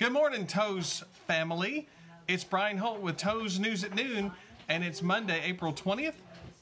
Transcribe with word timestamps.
Good 0.00 0.14
morning, 0.14 0.46
Toes 0.46 1.04
family. 1.26 1.86
It's 2.26 2.42
Brian 2.42 2.78
Holt 2.78 3.00
with 3.00 3.18
Toes 3.18 3.58
News 3.58 3.84
at 3.84 3.94
Noon, 3.94 4.32
and 4.70 4.82
it's 4.82 5.02
Monday, 5.02 5.42
April 5.44 5.74
20th, 5.74 6.14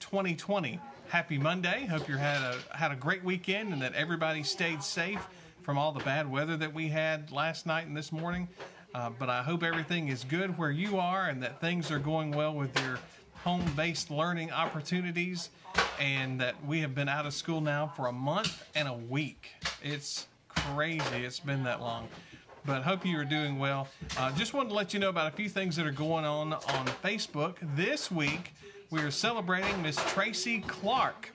2020. 0.00 0.80
Happy 1.08 1.36
Monday. 1.36 1.84
Hope 1.84 2.08
you 2.08 2.16
had 2.16 2.40
a 2.40 2.56
had 2.74 2.92
a 2.92 2.96
great 2.96 3.22
weekend 3.22 3.74
and 3.74 3.82
that 3.82 3.92
everybody 3.92 4.42
stayed 4.42 4.82
safe 4.82 5.20
from 5.60 5.76
all 5.76 5.92
the 5.92 6.02
bad 6.02 6.26
weather 6.32 6.56
that 6.56 6.72
we 6.72 6.88
had 6.88 7.30
last 7.30 7.66
night 7.66 7.86
and 7.86 7.94
this 7.94 8.10
morning. 8.10 8.48
Uh, 8.94 9.10
but 9.10 9.28
I 9.28 9.42
hope 9.42 9.62
everything 9.62 10.08
is 10.08 10.24
good 10.24 10.56
where 10.56 10.70
you 10.70 10.98
are 10.98 11.26
and 11.26 11.42
that 11.42 11.60
things 11.60 11.90
are 11.90 11.98
going 11.98 12.30
well 12.30 12.54
with 12.54 12.74
your 12.80 12.98
home-based 13.44 14.10
learning 14.10 14.50
opportunities 14.50 15.50
and 16.00 16.40
that 16.40 16.54
we 16.64 16.80
have 16.80 16.94
been 16.94 17.10
out 17.10 17.26
of 17.26 17.34
school 17.34 17.60
now 17.60 17.86
for 17.86 18.06
a 18.06 18.12
month 18.12 18.64
and 18.74 18.88
a 18.88 18.94
week. 18.94 19.50
It's 19.82 20.26
crazy. 20.48 21.04
It's 21.16 21.38
been 21.38 21.64
that 21.64 21.82
long 21.82 22.08
but 22.66 22.82
hope 22.82 23.06
you 23.06 23.18
are 23.18 23.24
doing 23.24 23.58
well. 23.58 23.86
Uh, 24.18 24.32
just 24.32 24.52
wanted 24.52 24.70
to 24.70 24.74
let 24.74 24.92
you 24.92 24.98
know 24.98 25.08
about 25.08 25.32
a 25.32 25.36
few 25.36 25.48
things 25.48 25.76
that 25.76 25.86
are 25.86 25.92
going 25.92 26.24
on 26.24 26.52
on 26.52 26.86
Facebook. 27.02 27.56
This 27.76 28.10
week, 28.10 28.52
we 28.90 29.00
are 29.00 29.10
celebrating 29.10 29.80
Miss 29.82 29.96
Tracy 30.12 30.60
Clark. 30.60 31.30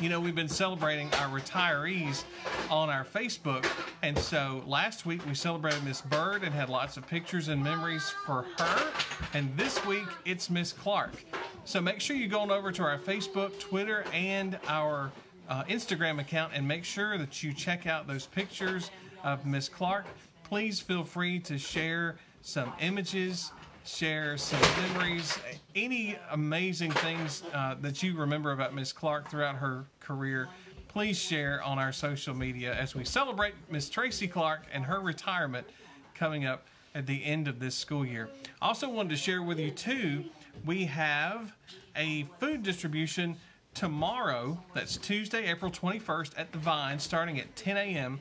You 0.00 0.08
know, 0.08 0.20
we've 0.20 0.34
been 0.34 0.48
celebrating 0.48 1.12
our 1.14 1.28
retirees 1.28 2.22
on 2.70 2.90
our 2.90 3.04
Facebook. 3.04 3.66
And 4.02 4.16
so 4.16 4.62
last 4.66 5.04
week 5.04 5.24
we 5.26 5.34
celebrated 5.34 5.82
Miss 5.82 6.02
Bird 6.02 6.44
and 6.44 6.54
had 6.54 6.68
lots 6.68 6.96
of 6.96 7.06
pictures 7.06 7.48
and 7.48 7.62
memories 7.62 8.10
for 8.24 8.46
her. 8.58 8.92
And 9.34 9.56
this 9.56 9.84
week 9.84 10.06
it's 10.24 10.48
Miss 10.48 10.72
Clark. 10.72 11.24
So 11.64 11.80
make 11.80 12.00
sure 12.00 12.14
you 12.14 12.28
go 12.28 12.40
on 12.40 12.50
over 12.52 12.70
to 12.70 12.82
our 12.84 12.98
Facebook, 12.98 13.58
Twitter, 13.58 14.04
and 14.12 14.58
our 14.68 15.10
uh, 15.48 15.64
Instagram 15.64 16.20
account 16.20 16.52
and 16.54 16.68
make 16.68 16.84
sure 16.84 17.18
that 17.18 17.42
you 17.42 17.52
check 17.52 17.86
out 17.86 18.06
those 18.06 18.26
pictures 18.26 18.90
of 19.24 19.46
Miss 19.46 19.68
Clark 19.68 20.04
please 20.46 20.78
feel 20.78 21.02
free 21.02 21.40
to 21.40 21.58
share 21.58 22.16
some 22.40 22.72
images, 22.80 23.50
share 23.84 24.36
some 24.36 24.60
memories, 24.80 25.36
any 25.74 26.16
amazing 26.30 26.92
things 26.92 27.42
uh, 27.52 27.74
that 27.80 28.00
you 28.00 28.16
remember 28.16 28.52
about 28.52 28.72
Miss 28.72 28.92
Clark 28.92 29.28
throughout 29.28 29.56
her 29.56 29.86
career. 29.98 30.48
Please 30.86 31.18
share 31.18 31.60
on 31.64 31.80
our 31.80 31.90
social 31.90 32.32
media 32.32 32.72
as 32.72 32.94
we 32.94 33.04
celebrate 33.04 33.54
Miss 33.70 33.90
Tracy 33.90 34.28
Clark 34.28 34.62
and 34.72 34.84
her 34.84 35.00
retirement 35.00 35.66
coming 36.14 36.46
up 36.46 36.68
at 36.94 37.06
the 37.06 37.24
end 37.24 37.48
of 37.48 37.58
this 37.58 37.74
school 37.74 38.06
year. 38.06 38.28
Also 38.62 38.88
wanted 38.88 39.10
to 39.10 39.16
share 39.16 39.42
with 39.42 39.58
you 39.58 39.72
too, 39.72 40.24
we 40.64 40.84
have 40.84 41.52
a 41.96 42.24
food 42.38 42.62
distribution 42.62 43.36
tomorrow. 43.74 44.62
That's 44.74 44.96
Tuesday, 44.96 45.50
April 45.50 45.72
21st 45.72 46.34
at 46.38 46.52
the 46.52 46.58
Vine, 46.58 47.00
starting 47.00 47.40
at 47.40 47.54
10 47.56 47.76
a.m. 47.76 48.20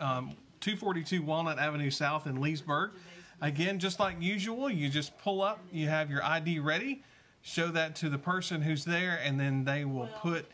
Um, 0.00 0.36
242 0.64 1.22
Walnut 1.22 1.58
Avenue 1.58 1.90
South 1.90 2.26
in 2.26 2.40
Leesburg. 2.40 2.92
Again, 3.42 3.78
just 3.78 4.00
like 4.00 4.16
usual, 4.18 4.70
you 4.70 4.88
just 4.88 5.16
pull 5.18 5.42
up, 5.42 5.60
you 5.70 5.88
have 5.88 6.10
your 6.10 6.24
ID 6.24 6.58
ready, 6.60 7.02
show 7.42 7.68
that 7.68 7.94
to 7.96 8.08
the 8.08 8.16
person 8.16 8.62
who's 8.62 8.82
there, 8.82 9.20
and 9.22 9.38
then 9.38 9.64
they 9.64 9.84
will 9.84 10.08
put 10.22 10.46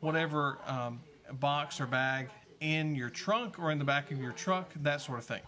whatever 0.00 0.56
um, 0.66 1.00
box 1.32 1.82
or 1.82 1.86
bag 1.86 2.30
in 2.60 2.94
your 2.94 3.10
trunk 3.10 3.58
or 3.58 3.70
in 3.70 3.78
the 3.78 3.84
back 3.84 4.10
of 4.10 4.18
your 4.18 4.32
truck, 4.32 4.70
that 4.76 5.02
sort 5.02 5.18
of 5.18 5.26
thing. 5.26 5.42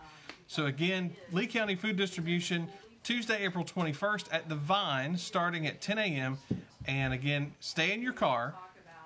So 0.48 0.66
again, 0.66 1.16
Lee 1.32 1.46
County 1.46 1.74
Food 1.74 1.96
Distribution, 1.96 2.68
Tuesday, 3.02 3.42
April 3.42 3.64
21st 3.64 4.26
at 4.32 4.50
the 4.50 4.54
Vine, 4.54 5.16
starting 5.16 5.66
at 5.66 5.80
10 5.80 5.96
a.m. 5.96 6.36
And 6.84 7.14
again, 7.14 7.54
stay 7.60 7.94
in 7.94 8.02
your 8.02 8.12
car, 8.12 8.54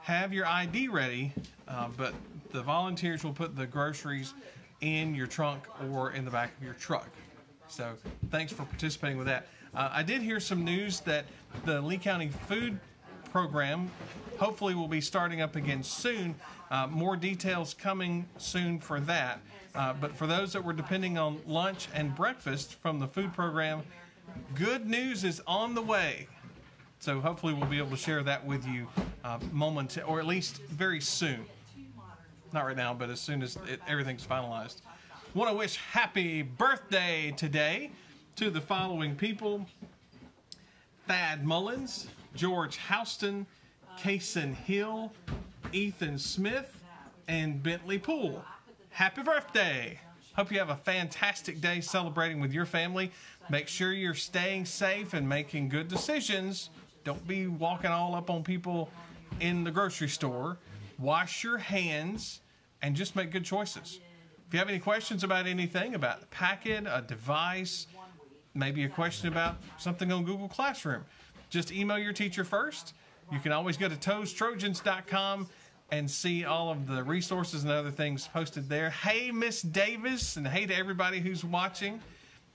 have 0.03 0.33
your 0.33 0.47
ID 0.47 0.89
ready, 0.89 1.33
uh, 1.69 1.87
but 1.97 2.15
the 2.51 2.63
volunteers 2.63 3.23
will 3.23 3.33
put 3.33 3.55
the 3.55 3.67
groceries 3.67 4.35
in 4.85 5.15
your 5.15 5.27
trunk 5.27 5.65
or 5.91 6.13
in 6.13 6.25
the 6.25 6.31
back 6.31 6.57
of 6.57 6.63
your 6.63 6.75
truck. 6.75 7.09
So 7.69 7.95
thanks 8.31 8.53
for 8.53 8.65
participating 8.65 9.17
with 9.17 9.27
that. 9.27 9.47
Uh, 9.75 9.89
I 9.91 10.03
did 10.03 10.21
hear 10.21 10.39
some 10.39 10.65
news 10.65 11.01
that 11.01 11.25
the 11.65 11.81
Lee 11.81 11.97
County 11.97 12.29
Food 12.49 12.79
Program 13.33 13.91
hopefully 14.39 14.75
will 14.75 14.89
be 14.89 15.01
starting 15.01 15.41
up 15.41 15.57
again 15.57 15.83
soon. 15.83 16.35
Uh, 16.71 16.87
more 16.89 17.17
details 17.17 17.75
coming 17.75 18.27
soon 18.37 18.79
for 18.79 19.01
that. 19.01 19.41
Uh, 19.75 19.95
but 19.95 20.15
for 20.15 20.27
those 20.27 20.53
that 20.53 20.63
were 20.63 20.73
depending 20.73 21.19
on 21.19 21.41
lunch 21.47 21.89
and 21.95 22.15
breakfast 22.15 22.75
from 22.75 23.01
the 23.01 23.07
food 23.07 23.33
program, 23.33 23.83
good 24.55 24.87
news 24.87 25.25
is 25.25 25.41
on 25.47 25.75
the 25.75 25.83
way. 25.83 26.29
So 27.01 27.21
hopefully 27.21 27.55
we'll 27.55 27.69
be 27.69 27.79
able 27.79 27.91
to 27.91 27.97
share 27.97 28.23
that 28.23 28.45
with 28.45 28.67
you 28.67 28.87
uh, 29.25 29.39
moment 29.51 29.99
or 30.07 30.21
at 30.21 30.27
least 30.27 30.59
very 30.63 31.01
soon. 31.01 31.45
Not 32.55 32.67
right 32.67 32.77
now, 32.77 32.95
but 32.95 33.11
as 33.11 33.19
soon 33.19 33.43
as 33.43 33.59
it, 33.69 33.81
everything's 33.89 34.25
finalized. 34.25 34.77
Want 35.35 35.51
to 35.51 35.57
wish 35.57 35.75
happy 35.75 36.43
birthday 36.43 37.35
today 37.37 37.91
to 38.37 38.49
the 38.49 38.61
following 38.61 39.17
people. 39.17 39.67
Thad 41.09 41.45
Mullins, 41.45 42.07
George 42.37 42.79
Houston, 42.89 43.45
Kason 43.99 44.55
Hill, 44.55 45.13
Ethan 45.73 46.17
Smith, 46.17 46.81
and 47.27 47.61
Bentley 47.61 47.99
Poole. 47.99 48.45
Happy 48.91 49.25
birthday! 49.25 49.99
Hope 50.37 50.53
you 50.53 50.61
have 50.61 50.71
a 50.71 50.77
fantastic 50.77 51.61
day 51.61 51.81
celebrating 51.81 52.39
with 52.39 52.53
your 52.53 52.67
family. 52.67 53.11
Make 53.51 53.67
sure 53.67 53.93
you're 53.93 54.15
staying 54.15 54.67
safe 54.67 55.13
and 55.13 55.29
making 55.29 55.71
good 55.71 55.89
decisions. 55.89 56.71
Don't 57.03 57.27
be 57.27 57.49
walking 57.49 57.91
all 57.91 58.15
up 58.15 58.31
on 58.31 58.45
people 58.45 58.91
in 59.41 59.65
the 59.65 59.73
grocery 59.73 60.09
store. 60.09 60.59
Wash 61.01 61.43
your 61.43 61.59
hands 61.59 62.43
and 62.83 62.95
just 62.95 63.17
make 63.17 63.31
good 63.31 63.45
choices. 63.45 64.01
If 64.47 64.53
you 64.53 64.59
have 64.59 64.69
any 64.69 64.79
questions 64.79 65.25
about 65.25 65.47
anything, 65.47 65.95
about 65.95 66.21
the 66.21 66.27
packet, 66.27 66.85
a 66.87 67.03
device, 67.03 67.87
maybe 68.55 68.85
a 68.85 68.89
question 68.89 69.29
about 69.29 69.57
something 69.79 70.13
on 70.13 70.25
Google 70.25 70.49
Classroom, 70.49 71.05
just 71.51 71.73
email 71.73 71.99
your 71.99 72.13
teacher 72.13 72.45
first. 72.45 72.95
You 73.33 73.41
can 73.41 73.53
always 73.53 73.77
go 73.77 73.89
to 73.89 73.97
toestrojans.com 73.97 75.49
and 75.91 76.11
see 76.11 76.45
all 76.45 76.71
of 76.71 76.87
the 76.87 77.03
resources 77.03 77.63
and 77.63 77.73
other 77.73 77.91
things 77.91 78.29
posted 78.29 78.69
there. 78.69 78.91
Hey, 78.91 79.31
Miss 79.31 79.63
Davis, 79.63 80.37
and 80.37 80.47
hey 80.47 80.67
to 80.67 80.75
everybody 80.75 81.21
who's 81.21 81.45
watching. 81.45 82.01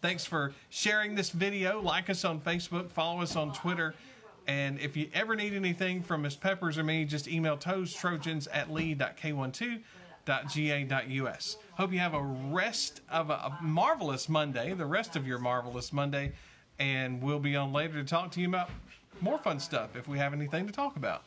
Thanks 0.02 0.26
for 0.26 0.54
sharing 0.70 1.16
this 1.16 1.30
video. 1.30 1.82
Like 1.82 2.10
us 2.10 2.24
on 2.24 2.40
Facebook, 2.40 2.92
follow 2.92 3.22
us 3.22 3.36
on 3.36 3.54
Twitter. 3.54 3.96
And 4.48 4.80
if 4.80 4.98
you 4.98 5.10
ever 5.14 5.36
need 5.36 5.54
anything 5.54 6.02
from 6.02 6.24
Miss 6.24 6.36
Peppers 6.36 6.78
or 6.78 6.84
me, 6.84 7.06
just 7.06 7.28
email 7.28 7.58
toestrojans 7.58 8.48
at 8.52 8.72
lee.k12 8.72 9.82
www.ga.us. 10.30 11.58
Hope 11.74 11.92
you 11.92 12.00
have 12.00 12.14
a 12.14 12.22
rest 12.22 13.02
of 13.10 13.30
a, 13.30 13.34
a, 13.34 13.58
marvelous 13.62 14.30
Monday, 14.30 14.74
the 14.74 14.86
rest 14.86 15.16
of 15.16 15.26
your 15.26 15.40
marvelous 15.40 15.92
Monday, 15.92 16.34
and 16.78 17.22
we'll 17.22 17.40
be 17.40 17.56
on 17.56 17.74
later 17.74 17.94
to 17.94 18.04
talk 18.04 18.32
to 18.32 18.42
you 18.42 18.48
about 18.48 18.70
more 19.22 19.40
fun 19.40 19.60
stuff 19.60 19.96
if 19.96 20.08
we 20.08 20.18
have 20.18 20.34
anything 20.34 20.68
to 20.68 20.74
talk 20.74 20.96
about. 20.96 21.24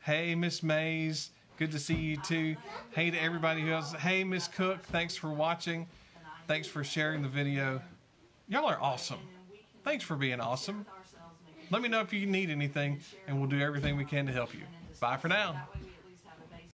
Hey, 0.00 0.34
Miss 0.34 0.62
Mays, 0.62 1.30
good 1.56 1.70
to 1.72 1.78
see 1.78 1.94
you 1.94 2.16
too. 2.16 2.56
Hey 2.90 3.10
to 3.10 3.18
everybody 3.18 3.60
who 3.60 3.72
else. 3.72 3.92
Hey, 3.92 4.24
Miss 4.24 4.48
Cook, 4.48 4.82
thanks 4.84 5.14
for 5.14 5.30
watching. 5.30 5.86
Thanks 6.48 6.66
for 6.66 6.82
sharing 6.82 7.22
the 7.22 7.28
video. 7.28 7.80
Y'all 8.48 8.66
are 8.66 8.80
awesome. 8.80 9.18
Thanks 9.84 10.04
for 10.04 10.16
being 10.16 10.40
awesome. 10.40 10.84
Let 11.70 11.82
me 11.82 11.88
know 11.88 12.00
if 12.00 12.12
you 12.12 12.26
need 12.26 12.50
anything, 12.50 13.00
and 13.26 13.38
we'll 13.38 13.48
do 13.48 13.60
everything 13.60 13.96
we 13.96 14.04
can 14.04 14.26
to 14.26 14.32
help 14.32 14.54
you. 14.54 14.62
Bye 15.00 15.16
for 15.16 15.28
now. 15.28 15.68